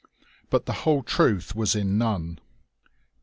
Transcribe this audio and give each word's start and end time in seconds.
But 0.49 0.65
the 0.65 0.73
whole 0.73 1.03
truth 1.03 1.55
was 1.55 1.75
in 1.75 1.99
none. 1.99 2.39